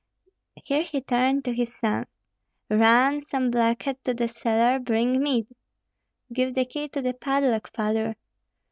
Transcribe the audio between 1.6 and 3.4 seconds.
sons: "Run,